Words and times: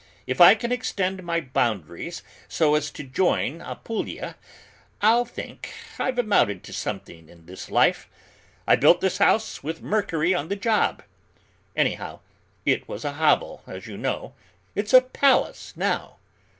If 0.25 0.41
I 0.41 0.55
can 0.55 0.71
extend 0.71 1.21
my 1.21 1.39
boundaries 1.39 2.23
so 2.47 2.73
as 2.73 2.89
to 2.89 3.03
join 3.03 3.61
Apulia, 3.61 4.35
I'll 4.99 5.25
think 5.25 5.71
I've 5.99 6.17
amounted 6.17 6.63
to 6.63 6.73
something 6.73 7.29
in 7.29 7.45
this 7.45 7.69
life! 7.69 8.09
I 8.65 8.75
built 8.77 9.01
this 9.01 9.19
house 9.19 9.61
with 9.61 9.83
Mercury 9.83 10.33
on 10.33 10.47
the 10.47 10.55
job, 10.55 11.03
anyhow; 11.75 12.21
it 12.65 12.89
was 12.89 13.05
a 13.05 13.11
hovel, 13.11 13.61
as 13.67 13.85
you 13.85 13.95
know, 13.95 14.33
it's 14.73 14.91
a 14.95 15.01
palace 15.01 15.71
now! 15.75 16.15